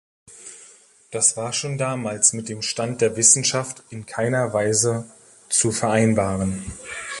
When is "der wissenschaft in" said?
3.01-4.07